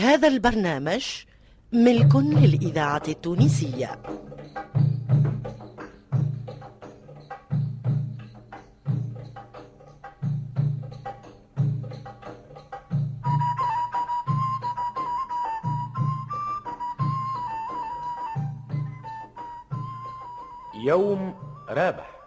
هذا 0.00 0.28
البرنامج 0.28 1.04
ملك 1.72 2.16
للإذاعة 2.16 3.02
التونسية. 3.08 4.02
يوم 20.74 21.34
رابح. 21.68 22.19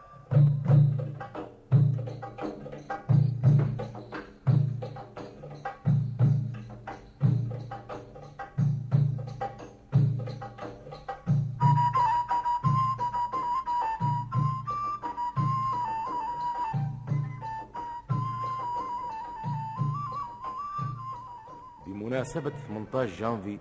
بمناسبة 22.34 22.54
18 22.68 23.16
جانفي 23.20 23.60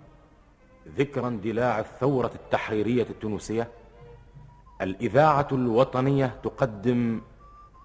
ذكرى 0.97 1.27
اندلاع 1.27 1.79
الثورة 1.79 2.31
التحريرية 2.35 3.03
التونسية. 3.03 3.67
الإذاعة 4.81 5.47
الوطنية 5.51 6.39
تقدم 6.43 7.21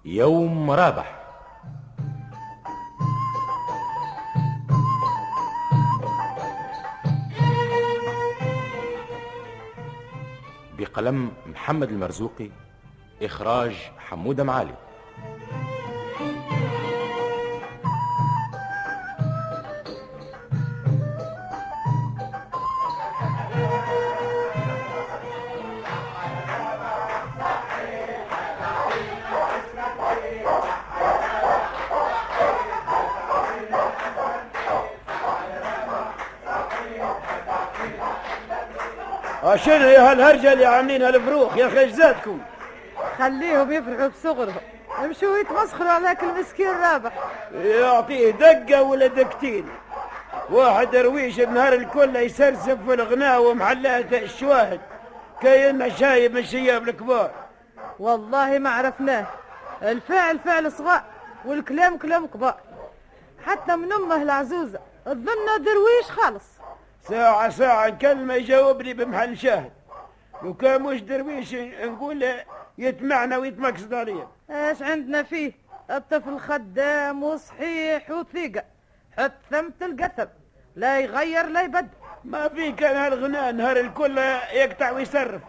يوم 0.05 0.71
رابح 0.71 1.15
بقلم 10.77 11.31
محمد 11.45 11.89
المرزوقي 11.89 12.49
إخراج 13.21 13.91
حمودة 13.97 14.43
معالي. 14.43 14.88
هالهرجه 40.11 40.53
اللي 40.53 40.65
عاملين 40.65 41.01
هالفروخ 41.01 41.57
يا 41.57 41.67
أخي 41.67 41.79
إيش 41.79 41.91
زادكم؟ 41.91 42.39
خليهم 43.17 43.71
يفرحوا 43.71 44.07
بصغرهم. 44.07 44.61
امشوا 45.03 45.37
يتمسخروا 45.37 45.89
على 45.89 46.03
ذاك 46.03 46.23
المسكين 46.23 46.71
رابح 46.71 47.11
يعطيه 47.53 48.31
دقة 48.31 48.81
ولا 48.81 49.07
دقتين؟ 49.07 49.69
واحد 50.49 50.91
درويش 50.91 51.39
النهار 51.39 51.73
الكل 51.73 52.15
يسرسف 52.15 52.77
في 52.85 52.93
الغناء 52.93 53.41
ومحلات 53.41 54.13
الشواهد. 54.13 54.79
كأنه 55.41 55.89
شايب 55.89 56.31
من 56.31 56.37
الشياب 56.37 56.89
الكبار. 56.89 57.31
والله 57.99 58.57
ما 58.57 58.69
عرفناه. 58.69 59.25
الفعل 59.81 60.39
فعل 60.39 60.71
صغار 60.71 61.03
والكلام 61.45 61.97
كلام 61.97 62.27
كبار. 62.27 62.57
حتى 63.45 63.75
من 63.75 63.93
أمه 63.93 64.21
العزوزة 64.21 64.79
تظن 65.05 65.63
درويش 65.63 66.05
خالص. 66.09 66.43
ساعة 67.09 67.49
ساعة 67.49 67.87
نكلمه 67.87 68.33
يجاوبني 68.33 68.93
بمحل 68.93 69.37
شاهد. 69.37 69.71
لو 70.43 70.53
كان 70.53 70.81
مش 70.81 71.01
درويش 71.01 71.53
نقول 71.55 72.25
يتمعنا 72.77 73.37
ويتمكسد 73.37 73.93
عليا 73.93 74.27
إيش 74.49 74.81
عندنا 74.81 75.23
فيه؟ 75.23 75.51
الطفل 75.91 76.39
خدام 76.39 77.23
وصحيح 77.23 78.11
وثيقة 78.11 78.63
حط 79.17 79.31
ثمة 79.51 79.73
القثب 79.81 80.29
لا 80.75 80.99
يغير 80.99 81.45
لا 81.45 81.61
يبدل. 81.61 81.87
ما 82.23 82.47
في 82.47 82.71
كان 82.71 82.95
هالغناء 82.95 83.51
نهار 83.51 83.77
الكل 83.77 84.17
يقطع 84.53 84.91
ويصرف. 84.91 85.41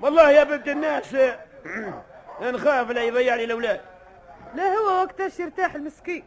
والله 0.00 0.30
يا 0.30 0.44
بنت 0.44 0.68
الناس 0.68 1.16
نخاف 2.42 2.90
لا 2.90 3.02
يضيع 3.02 3.34
لي 3.34 3.44
الأولاد. 3.44 3.80
لا 4.54 4.74
هو 4.74 5.02
وقتاش 5.02 5.40
يرتاح 5.40 5.74
المسكين؟ 5.74 6.24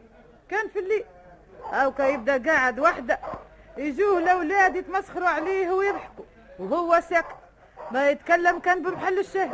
كان 0.50 0.67
في 0.69 0.79
الليل. 0.79 1.03
أو 1.73 1.91
كان 1.91 2.13
يبدأ 2.13 2.51
قاعد 2.51 2.79
وحده. 2.79 3.19
يجوه 3.77 4.17
الأولاد 4.17 4.75
يتمسخروا 4.75 5.27
عليه 5.27 5.71
ويضحكوا. 5.71 6.25
وهو 6.59 6.99
ساكت. 7.09 7.35
ما 7.91 8.09
يتكلم 8.09 8.59
كان 8.59 8.81
بمحل 8.81 9.19
الشاي 9.19 9.49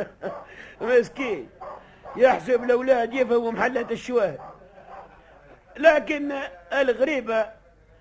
مسكين. 0.80 1.48
يحسب 2.16 2.64
الاولاد 2.64 3.12
يفهموا 3.14 3.52
محلة 3.52 3.86
الشواهد. 3.90 4.38
لكن 5.76 6.32
الغريبة 6.72 7.46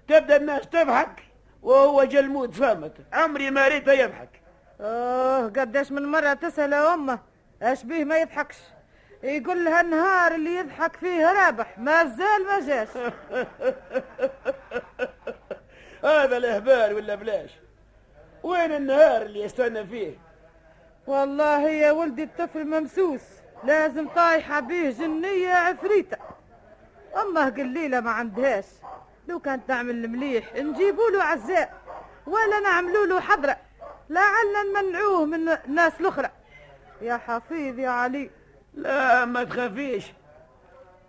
تبدأ 0.07 0.35
الناس 0.35 0.67
تضحك 0.69 1.23
وهو 1.63 2.03
جلمود 2.03 2.55
صامت 2.55 2.93
عمري 3.13 3.51
ما 3.51 3.67
ريته 3.67 3.91
يضحك. 3.91 4.29
آه 4.81 5.43
قداش 5.45 5.91
من 5.91 6.05
مرة 6.11 6.33
تسأل 6.33 6.73
أمه 6.73 7.19
إيش 7.63 7.83
بيه 7.83 8.03
ما 8.03 8.17
يضحكش؟ 8.17 8.57
يقول 9.23 9.65
لها 9.65 9.81
النهار 9.81 10.35
اللي 10.35 10.55
يضحك 10.55 10.95
فيه 10.95 11.31
رابح 11.31 11.77
ما 11.79 12.03
زال 12.05 12.45
ما 12.47 12.59
جاش. 12.67 12.87
هذا 16.03 16.37
الإهبال 16.37 16.93
ولا 16.93 17.15
بلاش؟ 17.15 17.51
وين 18.43 18.71
النهار 18.71 19.21
اللي 19.21 19.41
يستنى 19.41 19.87
فيه؟ 19.87 20.17
والله 21.07 21.69
يا 21.69 21.91
ولدي 21.91 22.23
الطفل 22.23 22.65
ممسوس 22.65 23.21
لازم 23.63 24.07
طايحة 24.07 24.59
بيه 24.59 24.89
جنية 24.89 25.53
عفريتة. 25.53 26.17
أمه 27.21 27.49
قليلة 27.49 27.99
ما 27.99 28.11
عندهاش. 28.11 28.65
لو 29.27 29.39
كانت 29.39 29.67
تعمل 29.67 30.07
مليح 30.07 30.55
نجيبوا 30.55 31.09
له 31.09 31.23
عزاء 31.23 31.73
ولا 32.27 32.59
نعملوا 32.59 33.05
له 33.05 33.19
حضرة. 33.19 33.57
لعلنا 34.09 34.81
نمنعوه 34.81 35.25
من 35.25 35.49
الناس 35.49 36.01
الأخرى. 36.01 36.29
يا 37.01 37.17
حفيظ 37.17 37.79
يا 37.79 37.89
علي. 37.89 38.29
لا 38.73 39.25
ما 39.25 39.43
تخافيش. 39.43 40.13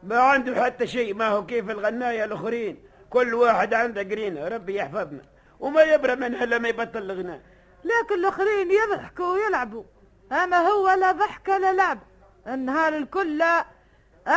ما 0.02 0.20
عنده 0.20 0.64
حتى 0.64 0.86
شيء. 0.86 1.14
ما 1.14 1.28
هو 1.28 1.46
كيف 1.46 1.70
الغناية 1.70 2.24
الآخرين؟ 2.24 2.82
كل 3.10 3.34
واحد 3.34 3.74
عنده 3.74 4.02
قرينة. 4.02 4.48
ربي 4.48 4.76
يحفظنا. 4.76 5.22
وما 5.62 5.82
يبرى 5.82 6.16
منها 6.16 6.44
لما 6.46 6.68
يبطل 6.68 6.98
الغناء 6.98 7.40
لكن 7.84 8.14
الآخرين 8.14 8.70
يضحكوا 8.70 9.26
ويلعبوا. 9.26 9.84
أما 10.32 10.58
هو 10.58 10.90
لا 10.90 11.12
ضحك 11.12 11.48
لا 11.48 11.72
لعب. 11.72 11.98
النهار 12.46 12.96
الكل. 12.96 13.38
لا 13.38 13.64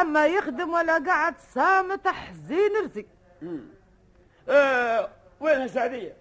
أما 0.01 0.25
يخدم 0.27 0.73
ولا 0.73 0.97
قعد 0.97 1.35
صامت 1.53 2.07
حزين 2.07 2.71
رزق. 2.83 3.05
آه 4.49 5.09
وين 5.39 5.67
سعدية؟ 5.67 6.15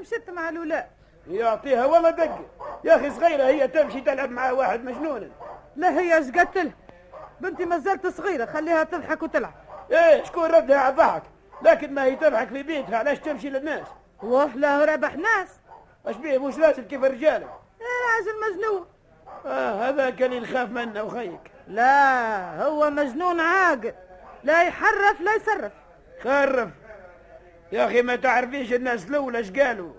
مشيت 0.00 0.30
مع 0.30 0.48
الولاء. 0.48 0.90
يعطيها 1.28 1.86
والله 1.86 2.10
دقة. 2.10 2.46
يا 2.84 2.96
أخي 2.96 3.10
صغيرة 3.10 3.44
هي 3.44 3.68
تمشي 3.68 4.00
تلعب 4.00 4.30
مع 4.30 4.50
واحد 4.50 4.84
مجنون. 4.84 5.32
لا 5.76 6.00
هي 6.00 6.16
إيش 6.16 6.30
قلت 6.30 6.58
لها 6.58 6.72
بنتي 7.40 7.64
ما 7.64 7.78
زالت 7.78 8.06
صغيرة. 8.06 8.44
خليها 8.44 8.84
تضحك 8.84 9.22
وتلعب. 9.22 9.54
إيه 9.90 10.24
شكون 10.24 10.44
ردها 10.44 10.78
على 10.78 10.90
الضحك؟ 10.90 11.22
لكن 11.62 11.94
ما 11.94 12.04
هي 12.04 12.16
تضحك 12.16 12.48
في 12.48 12.62
بيتها. 12.62 12.98
علاش 12.98 13.18
تمشي 13.18 13.50
للناس؟ 13.50 13.86
واه 14.22 14.56
لا 14.56 14.84
ربح 14.84 15.16
ناس. 15.16 15.48
اش 16.06 16.16
بيه 16.16 16.38
مش 16.38 16.58
لازم 16.58 16.82
كيف 16.82 17.04
الرجال 17.04 17.42
راجل 17.80 18.54
مجنون 18.54 18.86
آه 19.46 19.88
هذا 19.88 20.10
كان 20.10 20.32
يخاف 20.32 20.70
منه 20.70 21.02
وخيك 21.02 21.40
لا 21.68 22.62
هو 22.62 22.90
مجنون 22.90 23.40
عاقل. 23.40 23.92
لا 24.44 24.62
يحرف 24.62 25.20
لا 25.20 25.34
يصرف. 25.34 25.72
خرف. 26.24 26.68
يا 27.72 27.86
أخي 27.86 28.02
ما 28.02 28.16
تعرفيش 28.16 28.72
الناس 28.72 29.06
الأولى 29.06 29.38
إيش 29.38 29.50
قالوا؟ 29.50 29.92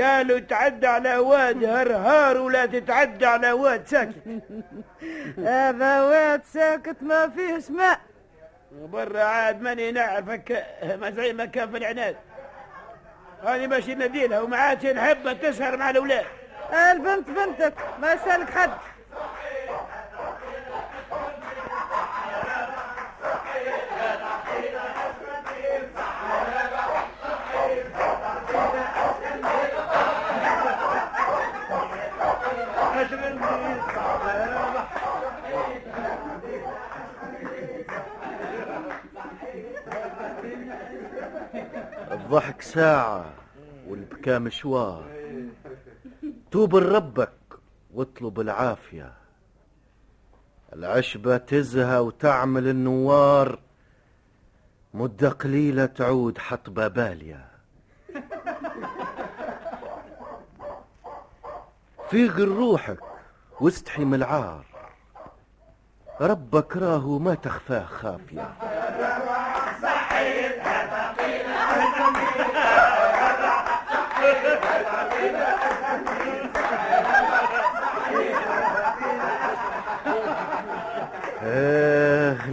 قالوا 0.00 0.38
تعدى 0.38 0.86
على 0.86 1.16
واد 1.16 1.64
هرهار 1.64 2.38
ولا 2.38 2.66
تتعدى 2.66 3.26
على 3.26 3.52
واد 3.52 3.86
ساكت. 3.86 4.14
هذا 5.38 6.02
واد 6.02 6.44
ساكت 6.44 7.02
ما 7.02 7.28
فيهش 7.28 7.70
ماء 7.70 8.00
وبرا 8.80 9.22
عاد 9.22 9.60
ماني 9.60 9.92
نعرفك 9.92 10.66
ما 11.00 11.10
زي 11.10 11.32
ما 11.32 11.44
كان 11.44 11.70
في 11.70 11.76
العناد. 11.76 12.16
هذه 13.42 13.66
ماشي 13.66 13.94
نديلها 13.94 14.40
ومعاتي 14.40 14.92
نحب 14.92 15.40
تسهر 15.42 15.76
مع 15.76 15.90
الأولاد. 15.90 16.24
البنت 16.72 17.30
بنتك 17.30 17.74
ما 18.00 18.16
سألك 18.16 18.50
حد. 18.50 18.70
الضحك 42.12 42.62
ساعة. 42.62 43.31
والبكاء 44.22 44.40
مشوار. 44.40 45.04
توب 46.50 46.76
لربك 46.76 47.32
واطلب 47.94 48.40
العافية. 48.40 49.12
العشبة 50.72 51.36
تزهى 51.36 51.98
وتعمل 51.98 52.68
النوار. 52.68 53.58
مدة 54.94 55.28
قليلة 55.28 55.86
تعود 55.86 56.38
حطبة 56.38 56.88
بالية. 56.88 57.48
فيق 62.10 62.38
روحك 62.40 63.00
واستحي 63.60 64.04
من 64.04 64.14
العار. 64.14 64.64
ربك 66.20 66.76
راهو 66.76 67.18
ما 67.18 67.34
تخفاه 67.34 67.84
خافية. 67.84 68.54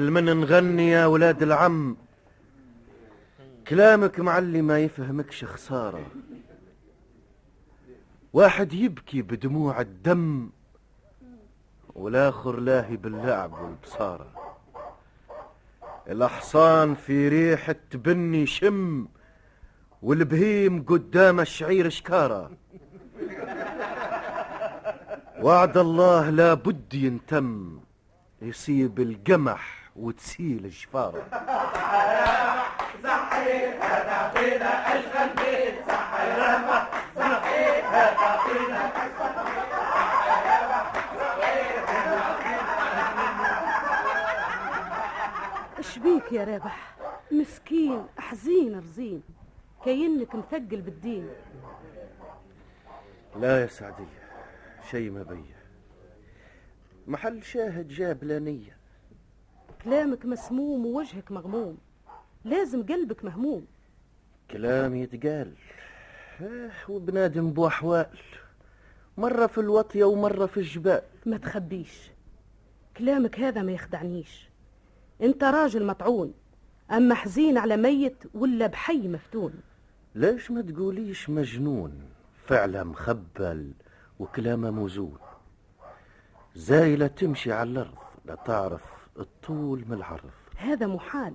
المن 0.09 0.25
نغني 0.25 0.89
يا 0.89 1.05
ولاد 1.05 1.43
العم. 1.43 1.97
كلامك 3.67 4.19
معلي 4.19 4.61
ما 4.61 4.79
يفهمكش 4.79 5.45
خسارة 5.45 6.05
واحد 8.33 8.73
يبكي 8.73 9.21
بدموع 9.21 9.81
الدم 9.81 10.49
والآخر 11.95 12.59
لاهي 12.59 12.97
باللعب 12.97 13.53
والبصارة. 13.53 14.57
الأحصان 16.07 16.95
في 16.95 17.27
ريحة 17.27 17.75
بني 17.93 18.45
شم 18.45 19.07
والبهيم 20.01 20.83
قدام 20.83 21.39
الشعير 21.39 21.89
شكارة. 21.89 22.51
وعد 25.41 25.77
الله 25.77 26.29
لا 26.29 26.53
بد 26.53 26.93
ينتم 26.93 27.79
يصيب 28.41 28.99
القمح 28.99 29.78
وتسيل 29.99 30.65
الجفارة 30.65 31.23
اش 45.79 45.99
بيك 45.99 46.31
يا 46.31 46.43
رابح 46.43 46.95
مسكين 47.31 48.07
حزين 48.17 48.77
رزين. 48.77 49.23
كأنك 49.85 50.35
مثقل 50.35 50.81
بالدين. 50.81 51.29
لا 53.35 53.61
يا 53.61 53.67
سعدية 53.67 54.29
شي 54.91 55.09
ما 55.09 55.23
بيه 55.23 55.59
محل 57.07 57.43
شاهد 57.43 57.87
جاب 57.87 58.23
لانية. 58.23 58.78
كلامك 59.83 60.25
مسموم 60.25 60.85
ووجهك 60.85 61.31
مغموم. 61.31 61.77
لازم 62.45 62.85
قلبك 62.85 63.25
مهموم. 63.25 63.67
كلام 64.51 64.95
يتقال. 64.95 65.53
آه، 66.41 66.71
وبنادم 66.89 67.51
بوحوال 67.51 68.07
مرة 69.17 69.47
في 69.47 69.57
الوطية 69.57 70.03
ومرة 70.03 70.45
في 70.45 70.57
الجبال. 70.57 71.01
ما 71.25 71.37
تخبيش. 71.37 72.11
كلامك 72.97 73.39
هذا 73.39 73.61
ما 73.61 73.71
يخدعنيش. 73.71 74.49
انت 75.21 75.43
راجل 75.43 75.85
مطعون. 75.85 76.33
أما 76.91 77.15
حزين 77.15 77.57
على 77.57 77.77
ميت 77.77 78.23
ولا 78.33 78.67
بحي 78.67 79.07
مفتون. 79.07 79.53
ليش 80.15 80.51
ما 80.51 80.61
تقوليش 80.61 81.29
مجنون؟ 81.29 82.09
فعله 82.45 82.83
مخبل 82.83 83.71
وكلامه 84.19 84.71
موزون. 84.71 85.17
زايلة 86.55 87.07
تمشي 87.07 87.51
على 87.51 87.69
الأرض 87.69 87.97
لا 88.25 88.35
تعرف 88.35 88.98
الطول 89.19 89.85
من 89.87 89.93
العرض 89.93 90.29
هذا 90.55 90.87
محال. 90.87 91.33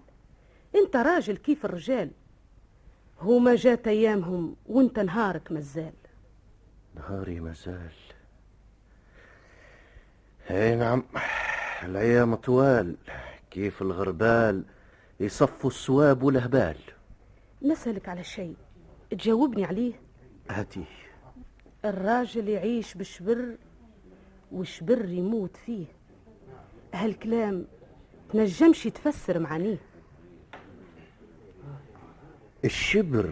انت 0.75 0.97
راجل 0.97 1.37
كيف 1.37 1.65
الرجال. 1.65 2.11
هما 3.21 3.55
جات 3.55 3.89
أيامهم 3.89 4.57
وانت 4.67 4.99
نهارك 4.99 5.53
مازال. 5.53 5.93
نهاري 6.95 7.41
مازال. 7.41 7.93
أي 10.51 10.77
نعم 10.77 11.05
الأيام 11.83 12.35
طوال. 12.35 12.97
كيف 13.51 13.83
الغربال 13.83 14.65
يصفوا 15.21 15.71
السواب 15.71 16.23
والهبال 16.23 16.77
نسألك 17.63 18.09
على 18.09 18.25
شيء. 18.25 18.57
تجاوبني 19.11 19.65
عليه؟ 19.65 19.93
هاتي. 20.51 20.85
الراجل 21.85 22.49
يعيش 22.49 22.95
بالشبر 22.95 23.57
والشبر 24.53 25.09
يموت 25.09 25.57
فيه. 25.57 25.87
هالكلام 26.95 27.67
تنجمش 28.33 28.87
يتفسر 28.87 29.39
معانيه. 29.39 29.79
الشبر 32.65 33.31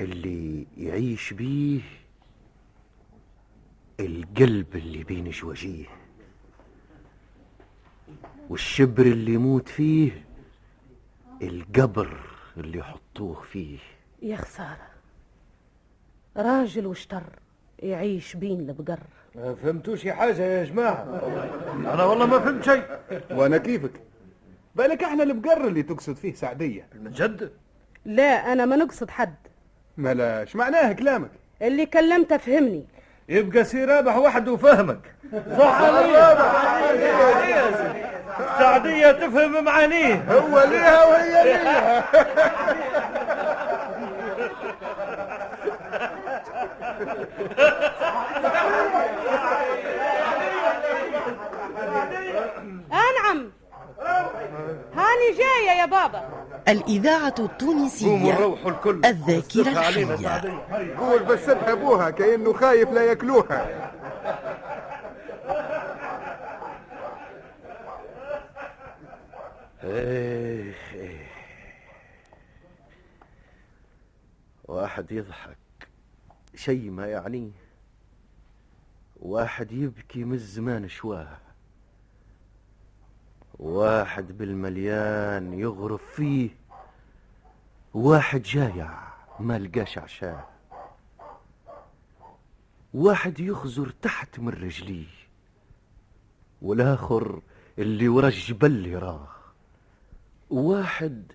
اللي 0.00 0.66
يعيش 0.76 1.32
بيه 1.32 1.80
القلب 4.00 4.76
اللي 4.76 5.04
بين 5.04 5.30
جوجيه 5.30 5.86
والشبر 8.50 9.02
اللي 9.06 9.34
يموت 9.34 9.68
فيه 9.68 10.24
القبر 11.42 12.20
اللي 12.56 12.78
يحطوه 12.78 13.42
فيه. 13.42 13.78
يا 14.22 14.36
خسارة 14.36 14.88
راجل 16.36 16.86
وشطر 16.86 17.38
يعيش 17.78 18.36
بين 18.36 18.60
البقر. 18.60 19.00
ما 19.36 19.54
فهمتوش 19.62 20.02
شي 20.02 20.12
حاجة 20.12 20.42
يا 20.42 20.64
جماعة. 20.64 21.06
أنا 21.94 22.04
والله 22.04 22.26
ما 22.26 22.38
فهمت 22.38 22.64
شيء. 22.64 22.82
وأنا 23.30 23.56
كيفك؟ 23.58 23.90
بالك 24.74 25.02
إحنا 25.02 25.22
البقر 25.22 25.66
اللي 25.66 25.82
تقصد 25.82 26.16
فيه 26.16 26.34
سعدية. 26.34 26.86
من 26.94 27.10
جد؟ 27.10 27.52
لا 28.04 28.52
أنا 28.52 28.64
ما 28.64 28.76
نقصد 28.76 29.10
حد. 29.10 29.34
ملاش 29.98 30.56
معناه 30.56 30.92
كلامك؟ 30.92 31.30
اللي 31.62 31.86
كلمته 31.86 32.36
فهمني. 32.36 32.84
يبقى 33.28 33.64
سي 33.64 33.84
رابح 33.84 34.16
وحده 34.16 34.52
وفهمك 34.52 35.14
سعدية 38.58 39.12
تفهم 39.12 39.64
معانيه. 39.64 40.14
هو 40.32 40.60
ليها 40.70 41.04
وهي 41.04 41.44
ليها. 41.44 42.04
أنعم 52.92 53.50
هاني 54.94 55.32
جاية 55.38 55.80
يا 55.80 55.86
بابا. 55.86 56.28
الإذاعة 56.68 57.34
التونسية 57.38 58.56
الكل. 58.66 59.00
الذاكرة 59.04 59.68
الحية. 59.70 60.96
قول 60.98 61.22
بس 61.24 61.48
ابوها 61.48 62.10
كأنه 62.10 62.52
خايف 62.52 62.90
لا 62.90 63.04
ياكلوها. 63.04 63.90
إيه 69.84 70.74
إيه. 70.94 71.26
واحد 74.64 75.12
يضحك. 75.12 75.56
شي 76.56 76.90
ما 76.90 77.06
يعنيه 77.06 77.50
واحد 79.16 79.72
يبكي 79.72 80.24
من 80.24 80.34
الزمان 80.34 80.88
شواه. 80.88 81.38
واحد 83.58 84.38
بالمليان 84.38 85.52
يغرف 85.52 86.02
فيه. 86.14 86.50
واحد 87.94 88.42
جايع 88.42 88.98
ما 89.40 89.58
لقاش 89.58 89.98
عشاه. 89.98 90.46
واحد 92.94 93.40
يخزر 93.40 93.88
تحت 94.02 94.38
من 94.38 94.48
رجليه. 94.48 95.06
والآخر 96.62 97.42
اللي 97.78 98.08
ورا 98.08 98.28
الجبل 98.28 98.86
يراه 98.86 99.28
واحد 100.50 101.32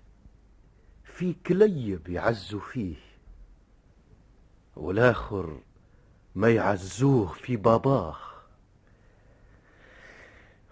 في 1.04 1.34
كليب 1.46 2.08
يعزوا 2.08 2.60
فيه. 2.60 3.11
والاخر 4.76 5.60
ما 6.34 6.50
يعزوه 6.50 7.26
في 7.32 7.56
باباه. 7.56 8.16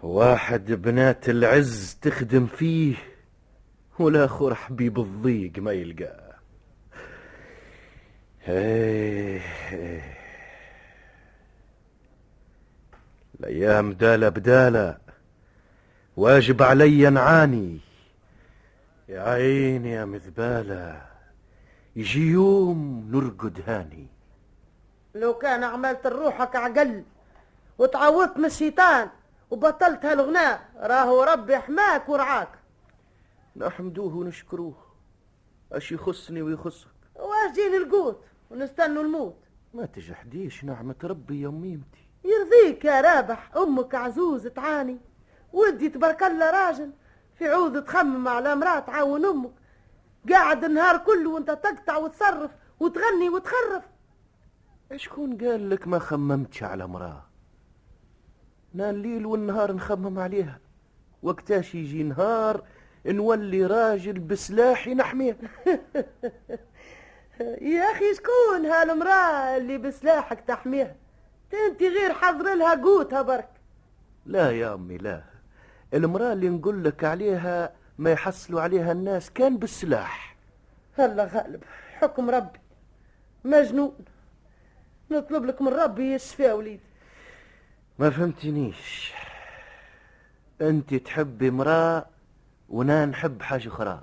واحد 0.03 0.73
بنات 0.73 1.29
العز 1.29 1.99
تخدم 2.03 2.47
فيه 2.47 2.97
والاخر 3.99 4.55
حبيب 4.55 5.01
الضيق 5.01 5.59
ما 5.59 5.73
يلقاه. 5.73 6.31
إيه. 8.49 9.41
الأيام 13.41 13.93
دالة 13.93 14.29
بدالة 14.29 14.99
واجب 16.17 16.63
علي 16.63 17.11
نعاني 17.11 17.79
يا 19.09 19.21
عيني 19.23 19.91
يا 19.91 20.05
مذبالة 20.05 21.10
يجي 21.97 22.31
يوم 22.31 23.11
نرقد 23.11 23.63
هاني. 23.67 24.07
لو 25.15 25.35
كان 25.35 25.65
عملت 25.65 26.07
روحك 26.07 26.57
عقل 26.57 27.05
وتعوضت 27.79 28.37
من 28.37 28.45
الشيطان 28.45 29.09
وبطلت 29.51 30.05
هالغناء 30.05 30.71
راهو 30.77 31.23
ربي 31.23 31.59
حماك 31.59 32.09
ورعاك. 32.09 32.49
نحمدوه 33.57 34.17
ونشكروه. 34.17 34.75
اش 35.73 35.93
يخصني 35.93 36.43
ويخصك؟ 36.43 36.89
واش 37.17 37.55
جيني 37.55 37.77
القوت 37.77 38.25
ونستنوا 38.51 39.03
الموت 39.03 39.37
ما 39.75 39.87
تجحديش 39.87 40.65
نعمة 40.65 40.95
ربي 41.05 41.41
يا 41.41 41.49
ميمتي 41.49 42.09
يرضيك 42.25 42.85
يا 42.85 43.01
رابح 43.01 43.57
أمك 43.57 43.95
عزوز 43.95 44.47
تعاني. 44.47 44.99
ودي 45.53 45.89
تبارك 45.89 46.23
الله 46.23 46.51
راجل 46.51 46.91
في 47.39 47.49
عوض 47.49 47.85
تخمم 47.85 48.29
على 48.29 48.57
مرأة 48.57 48.79
تعاون 48.79 49.27
أمك. 49.27 49.60
قاعد 50.29 50.65
النهار 50.65 50.99
كله 50.99 51.31
وانت 51.31 51.51
تقطع 51.51 51.97
وتصرف 51.97 52.51
وتغني 52.81 53.29
وتخرف. 53.29 53.85
شكون 54.97 55.39
قال 55.39 55.71
لك 55.71 55.89
ما 55.89 55.99
خممتش 55.99 56.63
على 56.63 56.87
مراه 56.87 57.27
أنا 58.75 58.91
الليل 58.91 59.27
والنهار 59.27 59.73
نخمم 59.73 60.19
عليها. 60.19 60.61
وقتاش 61.23 61.75
يجي 61.75 62.03
نهار 62.03 62.65
نولي 63.07 63.67
راجل 63.67 64.19
بسلاحي 64.19 64.95
نحميه 64.95 65.37
يا 67.75 67.83
أخي 67.93 68.15
شكون 68.15 68.67
هالمراه 68.67 69.57
اللي 69.57 69.79
بسلاحك 69.79 70.41
تحميها 70.41 70.97
أنت 71.69 71.83
غير 71.83 72.13
حضر 72.13 72.55
لها 72.55 72.75
قوتها 72.75 73.23
برك. 73.23 73.49
لا 74.27 74.51
يا 74.51 74.75
أمي 74.75 74.99
لا. 74.99 75.23
المرأة 75.95 76.33
اللي 76.33 76.49
نقول 76.49 76.85
لك 76.85 77.05
عليها 77.05 77.73
ما 78.01 78.11
يحصلوا 78.13 78.61
عليها 78.61 78.93
الناس 78.93 79.31
كان 79.31 79.57
بالسلاح. 79.57 80.37
هلا 80.99 81.25
غالب. 81.25 81.63
حكم 81.99 82.31
ربي. 82.31 82.59
مجنون. 83.45 83.95
نطلب 85.11 85.45
لك 85.45 85.63
من 85.63 85.69
ربي 85.69 86.15
يشفي 86.15 86.43
يا 86.43 86.53
وليدي 86.53 86.81
ما 87.99 88.11
فهمتنيش. 88.11 89.13
أنت 90.61 90.95
تحبي 90.95 91.51
مراه 91.51 92.07
وأنا 92.69 93.07
نحب 93.07 93.43
حاجة 93.43 93.69
أخرى. 93.69 94.03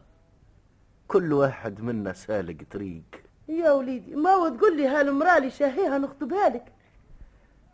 كل 1.07 1.33
واحد 1.33 1.81
منا 1.81 2.13
سالق 2.13 2.57
طريق. 2.71 3.03
يا 3.49 3.71
وليدي 3.71 4.15
ما 4.15 4.29
هو 4.29 4.49
تقول 4.49 4.77
لي 4.77 4.87
هالمراه 4.87 5.37
اللي 5.37 5.49
شاهيها 5.49 5.97
نخطبها 5.97 6.49
لك؟ 6.49 6.65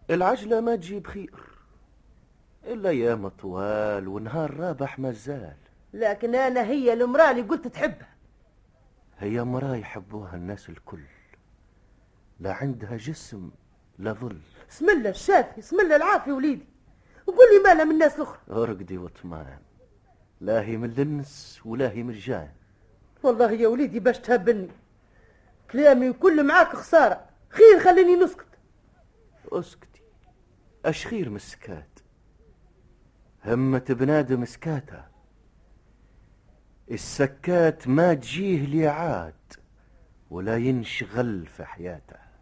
العجلة 0.10 0.62
ما 0.62 0.76
تجيب 0.76 1.08
خير. 1.08 1.44
إلا 2.66 2.90
أيام 2.90 3.28
طوال 3.28 4.08
ونهار 4.08 4.58
رابح 4.58 5.00
مازال. 5.00 5.63
لكن 5.94 6.36
أنا 6.36 6.62
هي 6.62 6.94
المرأة 6.94 7.32
اللي 7.32 7.42
قلت 7.42 7.68
تحبها. 7.68 8.14
هي 9.20 9.44
مرأة 9.44 9.76
يحبوها 9.76 10.36
الناس 10.36 10.70
الكل. 10.70 11.04
لا 12.40 12.54
عندها 12.54 12.98
جسم 12.98 13.52
لا 14.00 14.14
ظل. 14.14 14.40
اسم 14.72 14.90
الله 14.90 15.10
الشافي 15.10 15.60
اسم 15.60 15.80
الله 15.80 15.96
العافي 15.96 16.32
وليدي. 16.32 16.68
وقول 17.28 17.46
لي 17.54 17.64
مالها 17.64 17.84
من 17.84 17.92
الناس 17.92 18.16
الاخرى 18.16 18.40
أرقدي 18.50 18.98
وأطمئن. 18.98 19.60
لا 20.42 20.62
هي 20.62 20.78
من 20.78 20.90
الإنس 20.90 21.62
ولا 21.66 21.92
هي 21.92 22.04
من 22.04 22.10
الجان. 22.10 22.52
والله 23.24 23.52
يا 23.52 23.68
وليدي 23.68 24.00
باش 24.00 24.20
تهبني 24.20 24.70
كلامي 25.72 26.14
كل 26.14 26.44
معاك 26.44 26.76
خسارة. 26.76 27.26
خير 27.50 27.80
خليني 27.80 28.16
نسكت. 28.16 28.48
أسكتي. 29.52 30.02
أش 30.86 31.08
خير 31.08 31.30
من 31.30 31.36
السكات 31.36 32.00
همة 33.46 33.86
بنادم 33.90 34.46
سكاتة 34.46 35.13
السكات 36.92 37.88
ما 37.88 38.14
تجيه 38.14 38.66
ليعاد 38.66 39.34
ولا 40.30 40.58
ينشغل 40.58 41.48
في 41.48 41.66
حياته. 41.66 42.33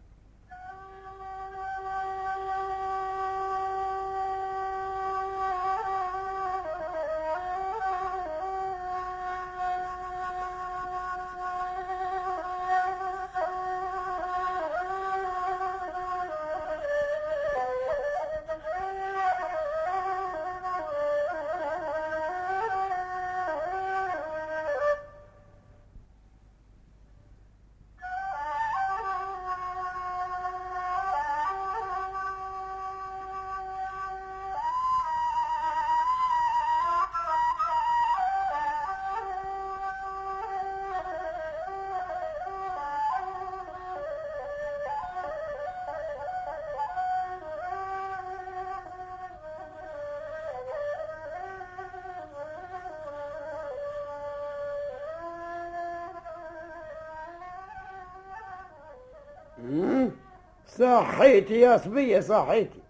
صحيتي 60.66 61.60
يا 61.60 61.76
صبية 61.76 62.20
صحيتي. 62.20 62.82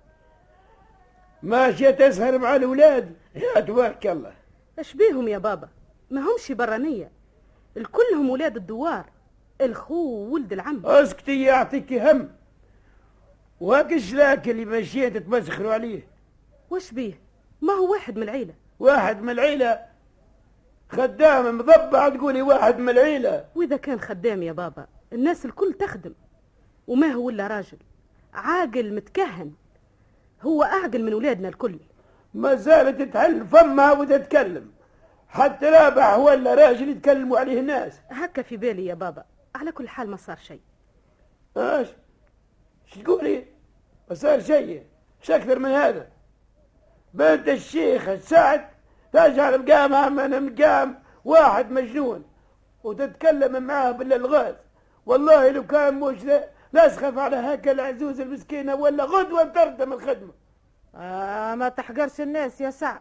ماشية 1.43 1.91
تسهر 1.91 2.39
مع 2.39 2.57
الأولاد. 2.57 3.17
يا 3.35 3.61
تبارك 3.61 4.07
الله. 4.07 4.33
اش 4.79 4.95
بيهم 4.95 5.29
يا 5.29 5.39
بابا؟ 5.39 5.69
ما 6.11 6.21
همش 6.21 6.53
برانية. 6.53 7.11
الكلهم 7.77 8.31
ولاد 8.31 8.57
الدوار. 8.57 9.05
الخو 9.61 9.95
وولد 9.95 10.53
العم. 10.53 10.87
أسكتي 10.87 11.43
يعطيك 11.43 11.93
هم. 11.93 12.31
وهاك 13.61 13.93
الشلاك 13.93 14.49
اللي 14.49 14.65
ماشية 14.65 15.09
تتمسخروا 15.09 15.73
عليه. 15.73 16.07
وش 16.71 16.93
بيه؟ 16.93 17.21
ما 17.63 17.73
هو 17.73 17.93
واحد 17.93 18.17
من 18.17 18.23
العيلة. 18.23 18.55
واحد 18.79 19.23
من 19.23 19.31
العيلة. 19.31 19.81
خدام 20.89 21.59
مضبع 21.59 22.09
تقولي 22.09 22.43
واحد 22.43 22.79
من 22.79 22.89
العيلة. 22.89 23.45
وإذا 23.55 23.77
كان 23.77 24.01
خدام 24.01 24.43
يا 24.43 24.53
بابا 24.53 24.87
الناس 25.13 25.47
الكل 25.47 25.73
تخدم. 25.73 26.13
وما 26.87 27.07
هو 27.07 27.31
إلا 27.31 27.47
راجل. 27.47 27.79
عاقل 28.35 28.95
متكهن. 28.95 29.53
هو 30.43 30.63
أعقل 30.63 31.05
من 31.05 31.15
ولادنا 31.15 31.49
الكل. 31.49 31.79
ما 32.35 32.55
زالت 32.55 33.03
تحل 33.03 33.47
فمها 33.47 33.93
وتتكلم. 33.93 34.73
حتى 35.29 35.67
رابح 35.67 36.17
ولا 36.17 36.55
راجل 36.55 36.89
يتكلموا 36.89 37.39
عليه 37.39 37.61
الناس. 37.61 38.01
هكا 38.11 38.43
في 38.43 38.57
بالي 38.57 38.87
يا 38.87 38.95
بابا. 38.95 39.25
على 39.55 39.73
كل 39.73 39.89
حال 39.89 40.11
ما 40.11 40.17
صار 40.17 40.37
شيء. 40.37 40.61
إيش؟ 41.57 41.89
تقولي 43.05 43.45
ما 44.09 44.15
صار 44.15 44.41
شيء. 44.41 44.87
إيش 45.21 45.31
أكثر 45.31 45.59
من 45.59 45.71
هذا. 45.71 46.09
بنت 47.15 47.49
الشيخ 47.49 48.15
سعد 48.15 48.65
تجعل 49.13 49.59
مقامها 49.59 50.09
من 50.09 50.43
مقام 50.43 51.03
واحد 51.25 51.71
مجنون. 51.71 52.25
وتتكلم 52.85 53.63
معاه 53.63 53.91
بالألغاز. 53.91 54.55
والله 55.07 55.51
لو 55.51 55.67
كان 55.67 56.01
مش 56.01 56.25
لا 56.25 56.49
لا 56.73 56.87
اسخف 56.87 57.19
على 57.19 57.37
هكا 57.37 57.73
العزوز 57.73 58.21
المسكينة 58.21 58.75
ولا 58.75 59.05
غدوة 59.05 59.45
تردم 59.45 59.93
الخدمة. 59.93 60.33
آه 60.95 61.55
ما 61.55 61.69
تحقرش 61.69 62.21
الناس 62.21 62.61
يا 62.61 62.71
سعد 62.71 63.01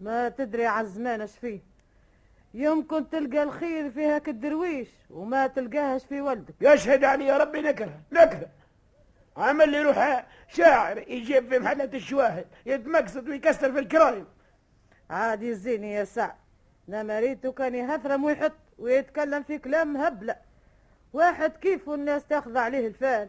ما 0.00 0.28
تدري 0.28 0.66
على 0.66 0.84
الزمان 0.86 1.20
اش 1.20 1.38
فيه. 1.38 1.60
يمكن 2.54 3.10
تلقى 3.10 3.42
الخير 3.42 3.90
في 3.90 4.06
هاك 4.06 4.28
الدرويش 4.28 4.88
وما 5.10 5.46
تلقاهش 5.46 6.04
في 6.04 6.20
ولدك 6.20 6.54
يشهد 6.60 7.04
علي 7.04 7.26
يا 7.26 7.36
ربي 7.36 7.60
نكره 7.60 8.00
نكره. 8.12 8.48
عمل 9.36 9.68
لي 9.68 9.82
روح 9.82 10.26
شاعر 10.48 10.98
يجيب 10.98 11.48
في 11.48 11.58
محلة 11.58 11.90
الشواهد 11.94 12.46
يتمقصد 12.66 13.28
ويكسر 13.28 13.72
في 13.72 13.78
الكرايم. 13.78 14.26
عادي 15.10 15.50
الزيني 15.50 15.92
يا 15.92 16.04
سعد 16.04 16.34
لما 16.88 17.20
ريته 17.20 17.52
كان 17.52 17.74
يهثرم 17.74 18.24
ويحط 18.24 18.52
ويتكلم 18.78 19.42
في 19.42 19.58
كلام 19.58 19.96
هبلة. 19.96 20.36
واحد 21.12 21.50
كيف 21.56 21.88
والناس 21.88 22.26
تاخذ 22.26 22.56
عليه 22.56 22.86
الفال. 22.86 23.28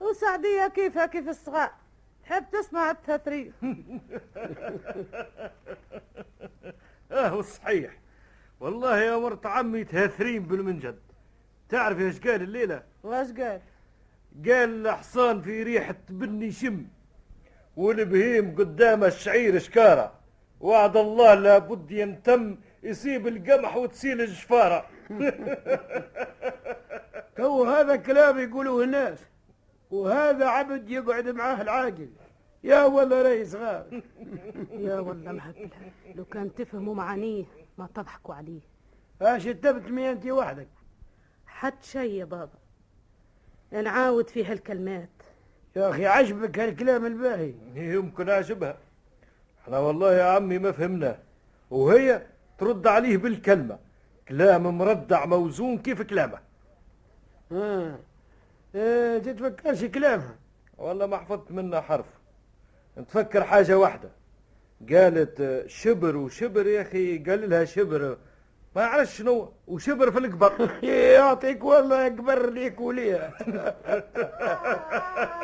وسعدية 0.00 0.68
كيفها 0.68 1.06
كيف 1.06 1.28
الصغار. 1.28 1.70
تحب 2.24 2.44
تسمع 2.52 2.90
التثريف 2.90 3.54
آه 7.12 7.40
صحيح. 7.42 7.98
والله 8.60 8.98
يا 9.00 9.16
مرت 9.16 9.46
عمي 9.46 9.84
تهثرين 9.84 10.42
بالمنجد. 10.42 10.98
تعرف 11.68 11.98
إيش 12.00 12.20
قال 12.20 12.42
الليلة؟ 12.42 12.82
واش 13.02 13.26
قال؟ 13.32 13.60
قال 14.46 14.86
الحصان 14.86 15.42
في 15.42 15.62
ريحة 15.62 15.96
بني 16.08 16.50
شم 16.50 16.86
والبهيم 17.76 18.54
قدام 18.56 19.04
الشعير 19.04 19.58
شكارة. 19.58 20.12
وعد 20.60 20.96
الله 20.96 21.34
لابد 21.34 21.90
ينتم 21.90 22.56
يسيب 22.82 23.26
القمح 23.28 23.76
وتسيل 23.76 24.20
الجفارة. 24.20 24.86
تو 27.38 27.64
هذا 27.64 27.96
كلام 27.96 28.38
يقولوه 28.38 28.84
الناس 28.84 29.18
وهذا 29.90 30.46
عبد 30.46 30.90
يقعد 30.90 31.28
معاه 31.28 31.62
العاقل. 31.62 32.08
يا 32.64 32.84
ولا 32.84 33.22
رئيس 33.22 33.54
غار. 33.54 33.86
يا 34.86 35.00
والله 35.00 35.32
مهبلة 35.32 35.70
لو 36.14 36.24
كان 36.24 36.54
تفهموا 36.54 36.94
معانيه 36.94 37.44
ما 37.78 37.88
تضحكوا 37.94 38.34
عليه. 38.34 38.60
اش 39.22 39.46
اتبت 39.46 39.90
مي 39.90 40.10
انت 40.10 40.26
وحدك؟ 40.26 40.68
حد 41.46 41.82
شي 41.82 42.18
يا 42.18 42.24
بابا. 42.24 42.58
نعاود 43.72 44.28
في 44.28 44.44
هالكلمات. 44.44 45.22
يا 45.76 45.90
أخي 45.90 46.06
عجبك 46.06 46.58
هالكلام 46.58 47.06
الباهي. 47.06 47.54
يمكن 47.74 48.28
أعجبها. 48.28 48.76
إحنا 49.62 49.78
والله 49.78 50.12
يا 50.14 50.24
عمي 50.24 50.58
ما 50.58 50.72
فهمناه 50.72 51.18
وهي 51.70 52.22
ترد 52.58 52.86
عليه 52.86 53.16
بالكلمة. 53.16 53.78
كلام 54.28 54.78
مردع 54.78 55.26
موزون 55.26 55.78
كيف 55.78 56.02
كلامه؟ 56.02 56.47
آه 57.52 57.98
آه 58.74 59.18
تتفكرش 59.18 59.84
كلامها 59.84 60.36
والله 60.78 61.06
ما 61.06 61.16
حفظت 61.16 61.52
منها 61.52 61.80
حرف. 61.80 62.06
نتفكر 62.98 63.44
حاجة 63.44 63.78
واحدة. 63.78 64.08
قالت 64.92 65.40
آه، 65.40 65.66
شبر 65.66 66.16
وشبر 66.16 66.66
يا 66.66 66.82
أخي 66.82 67.18
قال 67.18 67.50
لها 67.50 67.64
شبر. 67.64 68.16
ما 68.76 68.82
يعرفش 68.82 69.16
شنو 69.18 69.52
وشبر 69.68 70.10
في 70.10 70.18
القبر. 70.18 70.70
يعطيك 71.14 71.64
والله 71.64 72.06
أكبر 72.06 72.50
ليك 72.50 72.80
وليها 72.80 73.32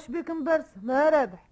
واش 0.00 0.10
بك 0.10 0.30
مبرس 0.30 0.64
ما 0.82 1.10
رابح؟ 1.10 1.44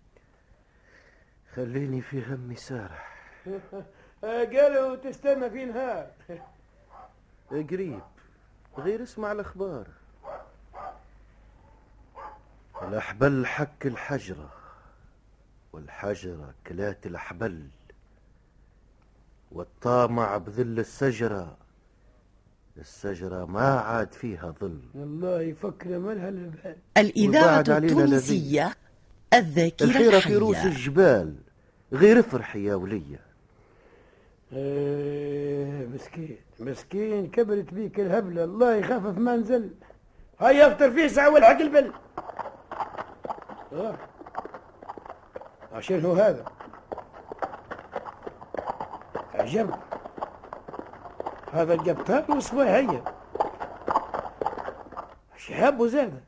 خليني 1.55 2.01
في 2.01 2.25
همي 2.25 2.57
سارح. 2.57 3.17
قالوا 4.23 4.97
تستنى 4.97 5.51
في 5.51 5.65
نهار. 5.65 6.11
قريب 7.51 8.01
غير 8.79 9.03
اسمع 9.03 9.33
الأخبار. 9.33 9.87
الأحبل 12.83 13.47
حك 13.47 13.87
الحجرة 13.87 14.53
والحجرة 15.73 16.55
كلات 16.67 17.07
الأحبل 17.07 17.69
والطامع 19.53 20.37
بذل 20.37 20.79
السجرة. 20.79 21.57
السجرة 22.79 23.45
ما 23.45 23.81
عاد 23.81 24.13
فيها 24.13 24.55
ظل. 24.61 24.81
والله 24.95 25.41
يفكر 25.41 25.99
مالها 25.99 26.29
البال. 26.29 26.77
الإذاعة 26.97 27.65
التونسية 27.69 28.75
الذاكرة 29.35 29.87
الحيره 29.87 30.19
في 30.19 30.37
روس 30.37 30.57
الحية 30.57 30.69
الجبال 30.69 31.35
غير 31.93 32.21
افرحي 32.21 32.65
يا 32.65 32.75
ولية. 32.75 33.21
آه، 34.53 35.87
مسكين 35.87 36.37
مسكين 36.61 37.31
كبرت 37.31 37.75
بيك 37.75 38.01
الهبلة. 38.01 38.45
الله 38.45 38.75
يخفف 38.75 39.19
ما 39.19 39.37
نزل. 39.37 39.71
هيا 40.41 40.67
افطر 40.67 40.91
فيه 40.91 41.09
ساعة 41.09 41.31
والحق 41.31 41.61
البل. 41.61 41.93
آه. 43.73 43.97
عشان 45.73 46.05
هو 46.05 46.13
هذا. 46.13 46.45
عجبني. 49.35 49.88
هذا 51.53 51.75
القبطان 51.75 52.37
وصباحية 52.37 53.05
شهاب 55.37 55.81
وزادة 55.81 56.21